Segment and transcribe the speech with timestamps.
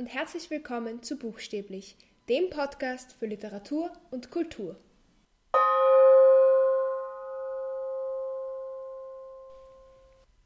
[0.00, 1.94] und herzlich willkommen zu Buchstäblich,
[2.26, 4.80] dem Podcast für Literatur und Kultur.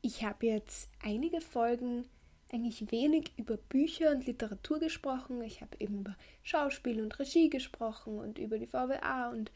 [0.02, 2.08] Ich habe jetzt einige Folgen
[2.52, 5.40] eigentlich wenig über Bücher und Literatur gesprochen.
[5.42, 9.52] Ich habe eben über Schauspiel und Regie gesprochen und über die VWA und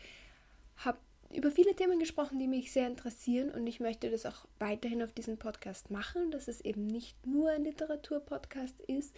[0.76, 0.98] habe
[1.34, 5.12] über viele Themen gesprochen, die mich sehr interessieren und ich möchte das auch weiterhin auf
[5.12, 9.12] diesem Podcast machen, dass es eben nicht nur ein Literaturpodcast ist.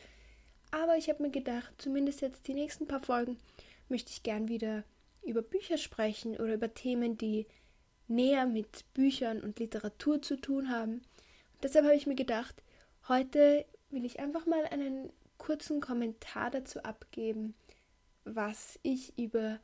[0.70, 3.38] Aber ich habe mir gedacht, zumindest jetzt die nächsten paar Folgen
[3.88, 4.84] möchte ich gern wieder
[5.22, 7.46] über Bücher sprechen oder über Themen, die
[8.08, 10.94] näher mit Büchern und Literatur zu tun haben.
[10.94, 12.62] Und deshalb habe ich mir gedacht,
[13.08, 17.54] heute will ich einfach mal einen kurzen Kommentar dazu abgeben,
[18.24, 19.58] was ich über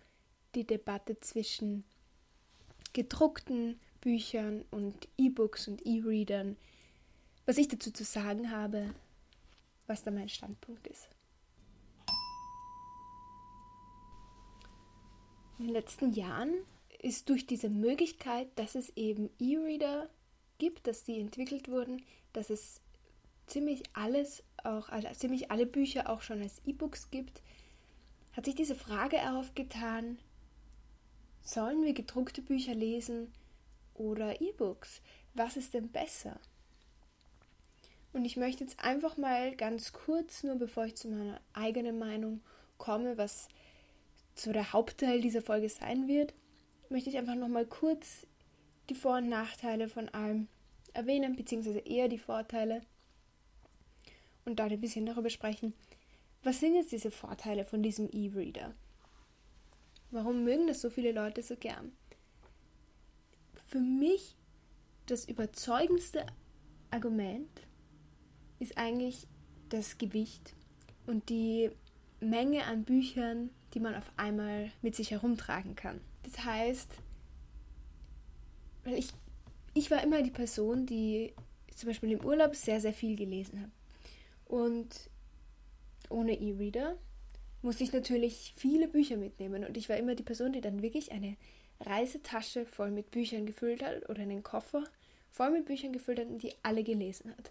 [0.55, 1.85] die Debatte zwischen
[2.93, 6.57] gedruckten Büchern und E-Books und E-Readern,
[7.45, 8.95] was ich dazu zu sagen habe,
[9.87, 11.09] was da mein Standpunkt ist.
[15.59, 16.55] In den letzten Jahren
[17.01, 20.09] ist durch diese Möglichkeit, dass es eben E-Reader
[20.59, 22.81] gibt, dass die entwickelt wurden, dass es
[23.47, 27.43] ziemlich alles auch, also ziemlich alle Bücher auch schon als E-Books gibt,
[28.33, 30.19] hat sich diese Frage aufgetan,
[31.47, 33.33] Sollen wir gedruckte Bücher lesen
[33.95, 35.01] oder E-Books?
[35.35, 36.41] Was ist denn besser?
[38.17, 42.41] Und ich möchte jetzt einfach mal ganz kurz, nur bevor ich zu meiner eigenen Meinung
[42.79, 43.47] komme, was
[44.35, 46.33] so der Hauptteil dieser Folge sein wird,
[46.89, 48.27] möchte ich einfach noch mal kurz
[48.89, 50.49] die Vor- und Nachteile von allem
[50.95, 52.81] erwähnen, beziehungsweise eher die Vorteile
[54.47, 55.75] und dann ein bisschen darüber sprechen,
[56.43, 58.73] was sind jetzt diese Vorteile von diesem E-Reader?
[60.11, 61.93] Warum mögen das so viele Leute so gern?
[63.67, 64.37] Für mich
[65.05, 66.25] das überzeugendste
[66.91, 67.51] Argument
[68.59, 69.27] ist eigentlich
[69.69, 70.55] das Gewicht
[71.07, 71.71] und die
[72.21, 76.01] Menge an Büchern, die man auf einmal mit sich herumtragen kann.
[76.23, 76.91] Das heißt,
[78.85, 79.09] weil ich,
[79.75, 81.35] ich war immer die Person, die
[81.75, 83.71] zum Beispiel im Urlaub sehr, sehr viel gelesen hat.
[84.47, 85.11] Und
[86.09, 86.97] ohne E-Reader
[87.63, 91.13] musste ich natürlich viele Bücher mitnehmen und ich war immer die Person, die dann wirklich
[91.13, 91.37] eine
[91.81, 94.85] Reisetasche voll mit Büchern gefüllt hat oder einen Koffer
[95.31, 97.51] voll mit Büchern gefüllt hat und die alle gelesen hat.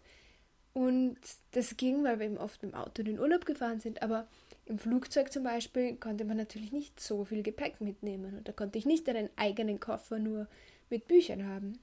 [0.76, 1.18] Und
[1.52, 4.28] das ging, weil wir eben oft im Auto in den Urlaub gefahren sind, aber
[4.66, 8.78] im Flugzeug zum Beispiel konnte man natürlich nicht so viel Gepäck mitnehmen und da konnte
[8.78, 10.50] ich nicht einen eigenen Koffer nur
[10.90, 11.80] mit Büchern haben.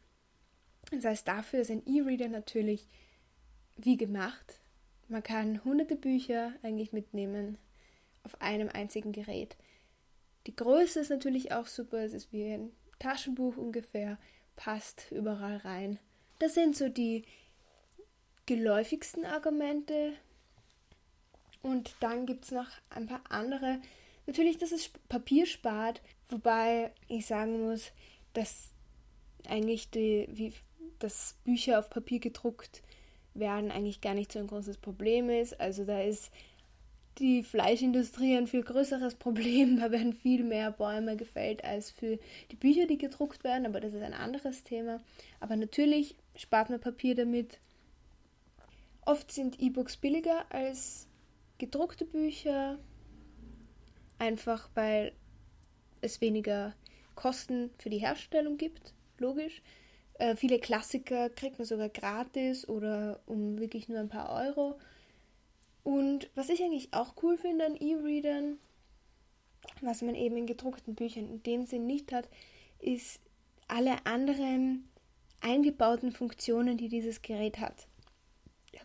[0.91, 2.87] Das heißt, dafür ist ein E-Reader natürlich
[3.79, 4.61] wie gemacht.
[5.09, 7.57] Man kann hunderte Bücher eigentlich mitnehmen
[8.25, 9.57] auf einem einzigen Gerät.
[10.47, 14.19] Die Größe ist natürlich auch super, es ist wie ein Taschenbuch ungefähr,
[14.55, 15.99] passt überall rein.
[16.41, 17.25] Das sind so die
[18.57, 20.13] geläufigsten Argumente.
[21.63, 23.81] Und dann gibt es noch ein paar andere.
[24.27, 27.93] Natürlich, dass es Papier spart, wobei ich sagen muss,
[28.35, 28.71] dass
[29.49, 30.53] eigentlich die, wie,
[30.99, 32.83] dass Bücher auf Papier gedruckt
[33.35, 35.59] werden eigentlich gar nicht so ein großes Problem ist.
[35.59, 36.31] Also da ist
[37.19, 39.79] die Fleischindustrie ein viel größeres Problem.
[39.81, 42.19] Da werden viel mehr Bäume gefällt als für
[42.51, 45.01] die Bücher, die gedruckt werden, aber das ist ein anderes Thema.
[45.41, 47.59] Aber natürlich spart man Papier damit.
[49.05, 51.09] Oft sind E-Books billiger als
[51.59, 52.79] gedruckte Bücher,
[54.19, 55.13] einfach weil
[56.01, 56.75] es weniger
[57.15, 59.63] Kosten für die Herstellung gibt, logisch.
[60.15, 64.79] Äh, viele Klassiker kriegt man sogar gratis oder um wirklich nur ein paar Euro.
[65.83, 68.59] Und was ich eigentlich auch cool finde an E-Readern,
[69.81, 72.29] was man eben in gedruckten Büchern in dem Sinn nicht hat,
[72.79, 73.21] ist
[73.67, 74.89] alle anderen
[75.41, 77.89] eingebauten Funktionen, die dieses Gerät hat.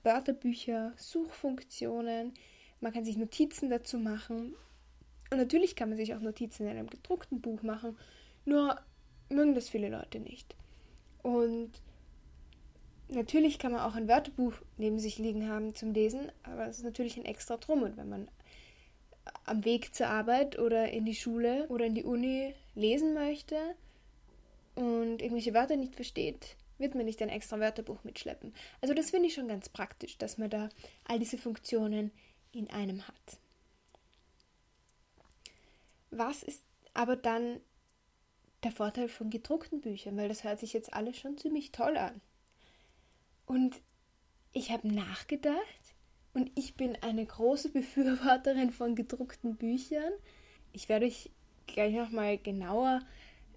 [0.04, 2.34] Wörterbücher, Suchfunktionen,
[2.80, 4.56] man kann sich Notizen dazu machen.
[5.32, 7.98] Und natürlich kann man sich auch Notizen in einem gedruckten Buch machen,
[8.46, 8.80] nur
[9.30, 10.56] mögen das viele Leute nicht.
[11.22, 11.72] Und
[13.10, 16.84] Natürlich kann man auch ein Wörterbuch neben sich liegen haben zum Lesen, aber es ist
[16.84, 17.84] natürlich ein extra Drum.
[17.84, 18.28] Und wenn man
[19.46, 23.56] am Weg zur Arbeit oder in die Schule oder in die Uni lesen möchte
[24.76, 28.54] und irgendwelche Wörter nicht versteht, wird man nicht ein extra Wörterbuch mitschleppen.
[28.82, 30.70] Also das finde ich schon ganz praktisch, dass man da
[31.06, 32.12] all diese Funktionen
[32.52, 33.40] in einem hat.
[36.10, 36.64] Was ist
[36.94, 37.60] aber dann
[38.64, 40.18] der Vorteil von gedruckten Büchern?
[40.18, 42.22] Weil das hört sich jetzt alles schon ziemlich toll an.
[43.46, 43.82] Und
[44.54, 45.58] ich habe nachgedacht
[46.34, 50.12] und ich bin eine große Befürworterin von gedruckten Büchern.
[50.74, 51.32] Ich werde euch
[51.68, 53.02] gleich nochmal genauer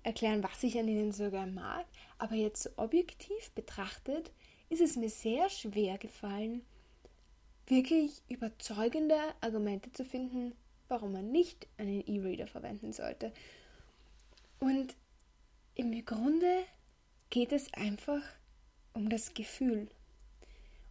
[0.02, 1.87] erklären, was ich an ihnen sogar mag.
[2.19, 4.31] Aber jetzt so objektiv betrachtet
[4.69, 6.62] ist es mir sehr schwer gefallen,
[7.67, 10.55] wirklich überzeugende Argumente zu finden,
[10.88, 13.32] warum man nicht einen E-Reader verwenden sollte.
[14.58, 14.94] Und
[15.75, 16.64] im Grunde
[17.31, 18.23] geht es einfach
[18.93, 19.88] um das Gefühl.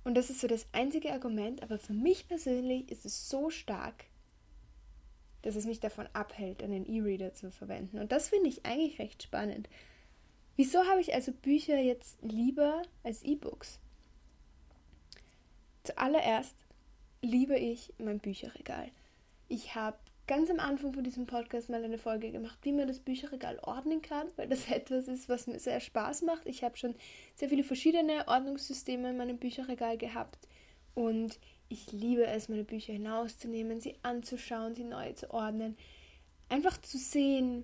[0.03, 4.06] Und das ist so das einzige Argument, aber für mich persönlich ist es so stark,
[5.41, 8.00] dass es mich davon abhält, einen E-Reader zu verwenden.
[8.00, 9.69] Und das finde ich eigentlich recht spannend.
[10.56, 13.80] Wieso habe ich also Bücher jetzt lieber als E-Books?
[15.83, 16.56] Zuallererst
[17.21, 18.91] liebe ich mein Bücherregal.
[19.47, 19.97] Ich habe
[20.27, 24.01] ganz am Anfang von diesem Podcast mal eine Folge gemacht, wie man das Bücherregal ordnen
[24.01, 26.45] kann, weil das etwas ist, was mir sehr Spaß macht.
[26.45, 26.94] Ich habe schon
[27.35, 30.47] sehr viele verschiedene Ordnungssysteme in meinem Bücherregal gehabt
[30.94, 31.39] und
[31.69, 35.77] ich liebe es, meine Bücher hinauszunehmen, sie anzuschauen, sie neu zu ordnen.
[36.50, 37.63] Einfach zu sehen,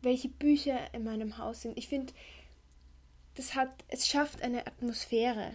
[0.00, 1.76] welche Bücher in meinem Haus sind.
[1.76, 2.12] Ich finde,
[3.34, 5.52] das hat, es schafft eine Atmosphäre.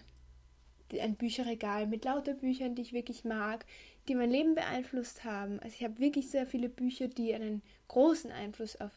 [1.02, 3.66] Ein Bücherregal mit lauter Büchern, die ich wirklich mag,
[4.08, 5.60] die mein Leben beeinflusst haben.
[5.60, 8.92] Also ich habe wirklich sehr viele Bücher, die einen großen Einfluss auf,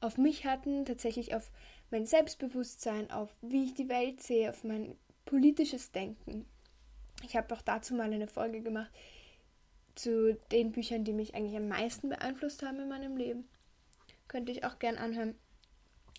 [0.00, 1.50] auf mich hatten, tatsächlich auf
[1.90, 6.44] mein Selbstbewusstsein, auf wie ich die Welt sehe, auf mein politisches Denken.
[7.22, 8.90] Ich habe auch dazu mal eine Folge gemacht
[9.94, 13.48] zu den Büchern, die mich eigentlich am meisten beeinflusst haben in meinem Leben.
[14.28, 15.34] Könnte ich auch gern anhören.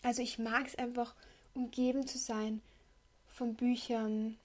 [0.03, 1.15] Also ich mag es einfach,
[1.53, 2.61] umgeben zu sein
[3.27, 4.37] von Büchern,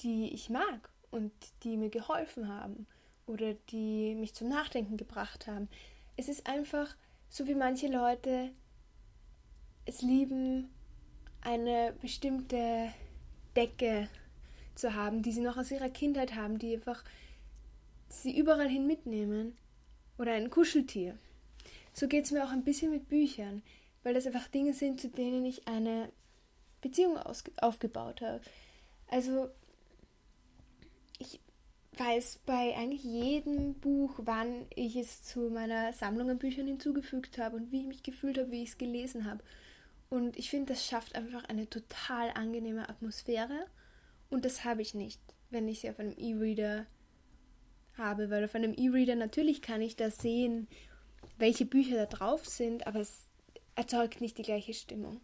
[0.00, 2.86] die ich mag und die mir geholfen haben
[3.26, 5.68] oder die mich zum Nachdenken gebracht haben.
[6.16, 6.94] Es ist einfach
[7.28, 8.50] so wie manche Leute
[9.84, 10.70] es lieben,
[11.42, 12.92] eine bestimmte
[13.54, 14.08] Decke
[14.78, 17.02] zu haben, die sie noch aus ihrer Kindheit haben, die einfach
[18.08, 19.56] sie überall hin mitnehmen.
[20.18, 21.18] Oder ein Kuscheltier.
[21.92, 23.62] So geht es mir auch ein bisschen mit Büchern,
[24.02, 26.10] weil das einfach Dinge sind, zu denen ich eine
[26.80, 28.40] Beziehung aufgebaut habe.
[29.08, 29.50] Also
[31.18, 31.40] ich
[31.98, 37.56] weiß bei eigentlich jedem Buch, wann ich es zu meiner Sammlung an Büchern hinzugefügt habe
[37.56, 39.42] und wie ich mich gefühlt habe, wie ich es gelesen habe.
[40.08, 43.66] Und ich finde, das schafft einfach eine total angenehme Atmosphäre.
[44.30, 45.20] Und das habe ich nicht,
[45.50, 46.86] wenn ich sie auf einem E-Reader
[47.94, 50.68] habe, weil auf einem E-Reader natürlich kann ich da sehen,
[51.38, 53.26] welche Bücher da drauf sind, aber es
[53.74, 55.20] erzeugt nicht die gleiche Stimmung.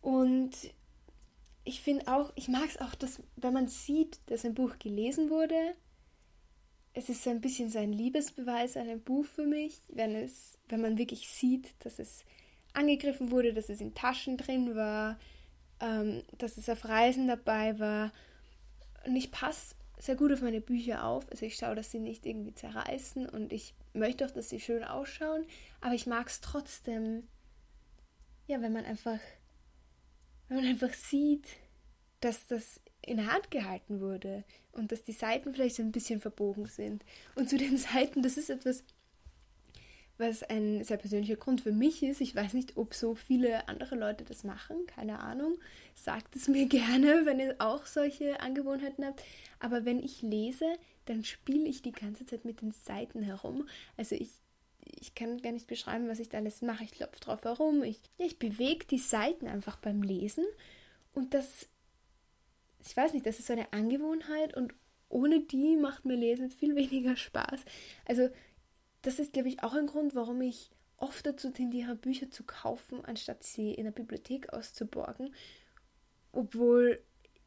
[0.00, 0.52] Und
[1.64, 5.30] ich finde auch, ich mag es auch, dass, wenn man sieht, dass ein Buch gelesen
[5.30, 5.74] wurde,
[6.92, 10.58] es ist so ein bisschen so ein Liebesbeweis an ein Buch für mich, wenn es,
[10.68, 12.24] wenn man wirklich sieht, dass es
[12.72, 15.18] angegriffen wurde, dass es in Taschen drin war,
[15.80, 18.12] ähm, dass es auf Reisen dabei war.
[19.06, 21.30] Und ich passe sehr gut auf meine Bücher auf.
[21.30, 24.84] Also ich schaue, dass sie nicht irgendwie zerreißen und ich möchte auch, dass sie schön
[24.84, 25.46] ausschauen,
[25.80, 27.26] aber ich mag es trotzdem,
[28.46, 29.18] ja, wenn man einfach
[30.48, 31.46] wenn man einfach sieht,
[32.20, 36.66] dass das in der Hand gehalten wurde und dass die Seiten vielleicht ein bisschen verbogen
[36.66, 37.04] sind.
[37.34, 38.84] Und zu den Seiten, das ist etwas,
[40.18, 42.20] was ein sehr persönlicher Grund für mich ist.
[42.20, 45.58] Ich weiß nicht, ob so viele andere Leute das machen, keine Ahnung.
[45.94, 49.22] Sagt es mir gerne, wenn ihr auch solche Angewohnheiten habt.
[49.58, 50.66] Aber wenn ich lese,
[51.06, 53.68] dann spiele ich die ganze Zeit mit den Seiten herum.
[53.96, 54.30] Also ich
[55.00, 56.84] ich kann gar nicht beschreiben, was ich da alles mache.
[56.84, 60.44] Ich klopfe drauf herum, ich, ja, ich bewege die Seiten einfach beim Lesen
[61.12, 61.68] und das,
[62.84, 64.74] ich weiß nicht, das ist so eine Angewohnheit und
[65.08, 67.64] ohne die macht mir Lesen viel weniger Spaß.
[68.06, 68.28] Also
[69.06, 73.04] das ist, glaube ich, auch ein Grund, warum ich oft dazu tendiere, Bücher zu kaufen,
[73.04, 75.34] anstatt sie in der Bibliothek auszuborgen,
[76.32, 77.00] obwohl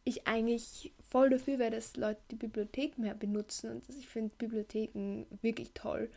[0.03, 5.25] ich eigentlich voll dafür wäre, dass Leute die Bibliothek mehr benutzen und ich finde Bibliotheken
[5.41, 6.09] wirklich toll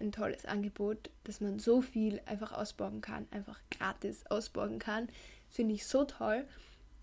[0.00, 5.08] ein tolles Angebot, dass man so viel einfach ausborgen kann, einfach gratis ausborgen kann.
[5.48, 6.46] Finde ich so toll.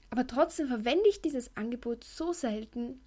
[0.09, 2.99] Aber trotzdem verwende ich dieses Angebot so selten,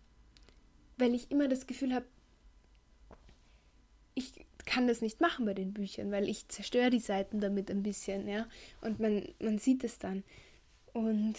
[0.96, 2.06] weil ich immer das Gefühl habe,
[4.70, 8.28] kann das nicht machen bei den Büchern, weil ich zerstöre die Seiten damit ein bisschen,
[8.28, 8.46] ja.
[8.80, 10.22] Und man, man sieht es dann.
[10.92, 11.34] Und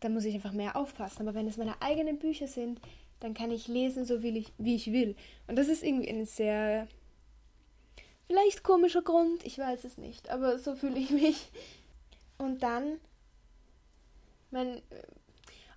[0.00, 1.26] da muss ich einfach mehr aufpassen.
[1.26, 2.80] Aber wenn es meine eigenen Bücher sind,
[3.20, 5.16] dann kann ich lesen, so wie ich, wie ich will.
[5.46, 6.88] Und das ist irgendwie ein sehr
[8.32, 11.50] Vielleicht komischer Grund, ich weiß es nicht, aber so fühle ich mich.
[12.38, 12.98] Und dann,
[14.50, 14.80] mein,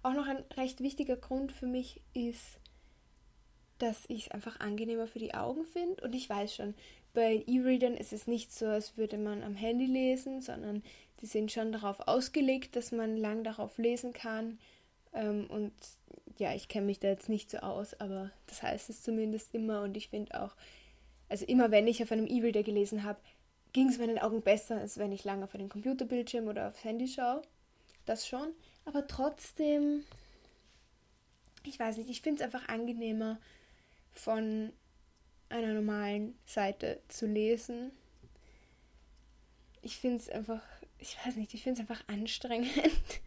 [0.03, 2.59] auch noch ein recht wichtiger Grund für mich ist,
[3.79, 6.03] dass ich es einfach angenehmer für die Augen finde.
[6.03, 6.73] Und ich weiß schon,
[7.13, 10.83] bei E-Readern ist es nicht so, als würde man am Handy lesen, sondern
[11.21, 14.59] die sind schon darauf ausgelegt, dass man lang darauf lesen kann.
[15.13, 15.73] Ähm, und
[16.37, 19.81] ja, ich kenne mich da jetzt nicht so aus, aber das heißt es zumindest immer.
[19.81, 20.55] Und ich finde auch,
[21.29, 23.19] also immer wenn ich auf einem E-Reader gelesen habe,
[23.73, 27.07] ging es meinen Augen besser, als wenn ich lange auf einen Computerbildschirm oder aufs Handy
[27.07, 27.41] schaue.
[28.05, 28.49] Das schon.
[28.85, 30.03] Aber trotzdem
[31.67, 33.39] ich weiß nicht, ich finde es einfach angenehmer
[34.15, 34.73] von
[35.49, 37.91] einer normalen Seite zu lesen.
[39.81, 40.63] Ich finde es einfach,
[40.97, 42.71] ich weiß nicht, ich finde es einfach anstrengend,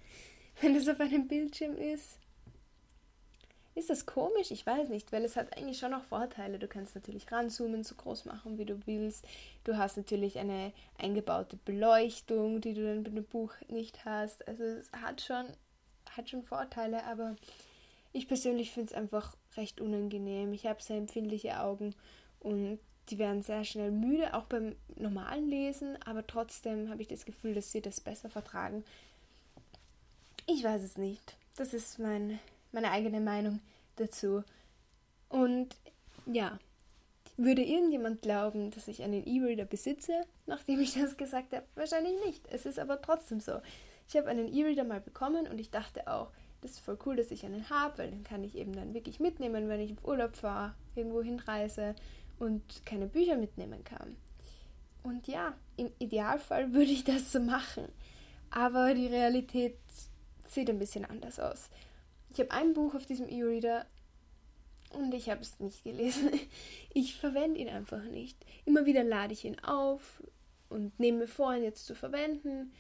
[0.61, 2.19] wenn es auf einem Bildschirm ist.
[3.79, 4.51] Ist das komisch?
[4.51, 6.59] Ich weiß nicht, weil es hat eigentlich schon noch Vorteile.
[6.59, 9.25] Du kannst natürlich ranzoomen, so groß machen, wie du willst.
[9.63, 14.49] Du hast natürlich eine eingebaute Beleuchtung, die du dann bei dem Buch nicht hast.
[14.49, 15.47] Also es hat schon,
[16.11, 17.37] hat schon Vorteile, aber
[18.19, 20.53] ich persönlich finde es einfach recht unangenehm.
[20.53, 21.95] Ich habe sehr empfindliche Augen
[22.41, 27.25] und die werden sehr schnell müde, auch beim normalen Lesen, aber trotzdem habe ich das
[27.25, 28.85] Gefühl, dass sie das besser vertragen.
[30.47, 31.37] Ich weiß es nicht.
[31.57, 32.39] Das ist mein,
[32.73, 33.61] meine eigene Meinung
[33.97, 34.43] dazu.
[35.29, 35.77] Und
[36.27, 36.59] ja,
[37.37, 41.65] würde irgendjemand glauben, dass ich einen E-Reader besitze, nachdem ich das gesagt habe?
[41.77, 42.47] Wahrscheinlich nicht.
[42.51, 43.61] Es ist aber trotzdem so.
[44.09, 47.31] Ich habe einen E-Reader mal bekommen und ich dachte auch, das ist voll cool, dass
[47.31, 50.37] ich einen habe, weil den kann ich eben dann wirklich mitnehmen, wenn ich auf Urlaub
[50.37, 51.95] fahre, irgendwo hinreise
[52.39, 54.17] und keine Bücher mitnehmen kann.
[55.03, 57.85] Und ja, im Idealfall würde ich das so machen.
[58.51, 59.77] Aber die Realität
[60.47, 61.71] sieht ein bisschen anders aus.
[62.31, 63.87] Ich habe ein Buch auf diesem E-Reader
[64.91, 66.31] und ich habe es nicht gelesen.
[66.95, 68.37] Ich verwende ihn einfach nicht.
[68.65, 70.23] Immer wieder lade ich ihn auf
[70.69, 72.73] und nehme mir vor, ihn jetzt zu verwenden.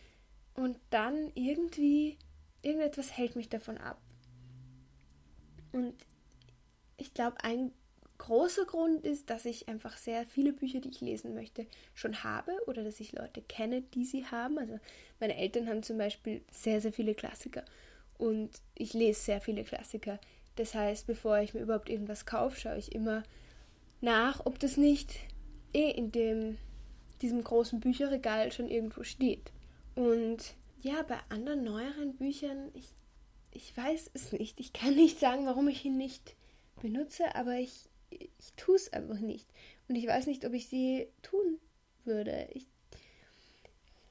[0.54, 2.18] Und dann irgendwie
[2.62, 4.00] irgendetwas hält mich davon ab.
[5.72, 5.94] Und
[6.96, 7.72] ich glaube, ein
[8.18, 12.52] großer Grund ist, dass ich einfach sehr viele Bücher, die ich lesen möchte, schon habe
[12.66, 14.58] oder dass ich Leute kenne, die sie haben.
[14.58, 14.78] Also
[15.20, 17.64] meine Eltern haben zum Beispiel sehr, sehr viele Klassiker
[18.18, 20.18] und ich lese sehr viele Klassiker.
[20.56, 23.22] Das heißt, bevor ich mir überhaupt irgendwas kaufe, schaue ich immer
[24.00, 25.14] nach, ob das nicht
[25.72, 26.58] eh in dem,
[27.22, 29.52] diesem großen Bücherregal schon irgendwo steht.
[29.94, 32.86] Und ja, bei anderen neueren Büchern, ich,
[33.50, 34.60] ich weiß es nicht.
[34.60, 36.36] Ich kann nicht sagen, warum ich ihn nicht
[36.80, 39.48] benutze, aber ich, ich tue es einfach nicht.
[39.88, 41.58] Und ich weiß nicht, ob ich sie tun
[42.04, 42.48] würde.
[42.52, 42.66] Ich,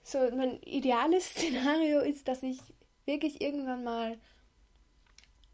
[0.04, 2.60] so, mein ideales Szenario ist, dass ich
[3.06, 4.18] wirklich irgendwann mal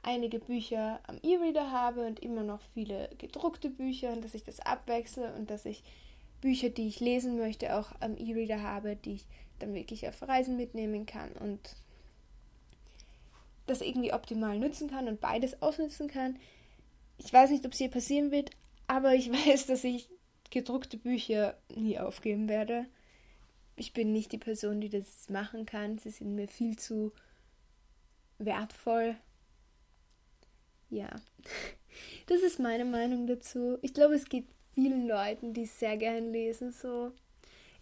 [0.01, 4.60] einige Bücher am E-Reader habe und immer noch viele gedruckte Bücher und dass ich das
[4.60, 5.84] abwechsle und dass ich
[6.44, 9.26] Bücher, die ich lesen möchte, auch am E-Reader habe, die ich
[9.60, 11.78] dann wirklich auf Reisen mitnehmen kann und
[13.66, 16.38] das irgendwie optimal nutzen kann und beides ausnutzen kann.
[17.18, 18.52] Ich weiß nicht, ob es hier passieren wird,
[18.88, 20.10] aber ich weiß, dass ich
[20.52, 22.88] gedruckte Bücher nie aufgeben werde.
[23.78, 25.98] Ich bin nicht die Person, die das machen kann.
[25.98, 27.14] Sie sind mir viel zu
[28.38, 29.16] wertvoll.
[30.90, 31.10] Ja,
[32.28, 33.78] das ist meine Meinung dazu.
[33.82, 37.12] Ich glaube, es gibt vielen Leuten, die sehr gern lesen, so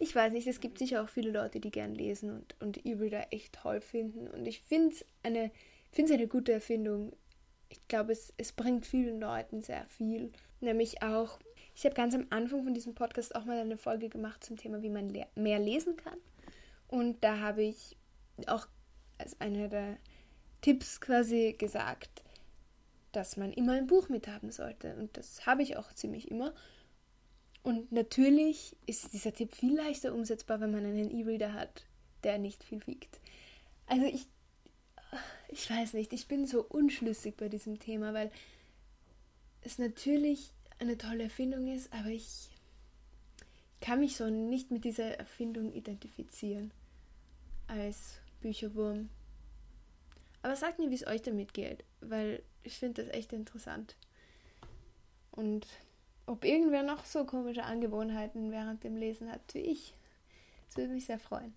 [0.02, 3.28] ich weiß nicht, es gibt sicher auch viele Leute, die gern lesen und, und E-Reader
[3.32, 4.28] echt toll finden.
[4.28, 5.52] Und ich finde es eine,
[5.96, 7.14] eine gute Erfindung.
[7.70, 10.32] Ich glaube, es, es bringt vielen Leuten sehr viel.
[10.60, 11.38] Nämlich auch,
[11.76, 14.82] ich habe ganz am Anfang von diesem Podcast auch mal eine Folge gemacht zum Thema,
[14.82, 16.18] wie man le mehr lesen kann.
[16.88, 17.96] Und da habe ich
[18.48, 18.66] auch
[19.20, 19.98] als einer der
[20.62, 22.24] Tipps quasi gesagt,
[23.12, 24.96] dass man immer ein Buch mithaben sollte.
[24.96, 26.56] Und das habe ich auch ziemlich immer.
[27.64, 31.86] Und natürlich ist dieser Tipp viel leichter umsetzbar, wenn man einen E-Reader hat,
[32.24, 33.20] der nicht viel wiegt.
[33.86, 34.26] Also ich,
[35.50, 38.32] ich weiß nicht, ich bin so unschlüssig bei diesem Thema, weil
[39.62, 42.50] es natürlich eine tolle Erfindung ist, aber ich
[43.80, 46.72] kann mich so nicht mit dieser Erfindung identifizieren
[47.68, 49.10] als Bücherwurm.
[50.42, 53.96] Aber sagt mir, wie es euch damit geht, weil ich finde das echt interessant.
[55.32, 55.68] Und
[56.32, 59.96] ob irgendwer noch so komische Angewohnheiten während dem Lesen hat wie ich.
[60.68, 61.54] Das würde mich sehr freuen.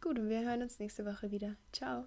[0.00, 1.56] Gut, und wir hören uns nächste Woche wieder.
[1.72, 2.06] Ciao.